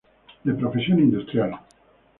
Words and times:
De 0.45 0.55
profesión 0.55 0.97
industrial. 0.97 1.59